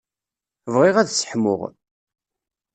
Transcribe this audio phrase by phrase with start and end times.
[0.73, 1.59] Bɣiɣ ad sseḥmuɣ.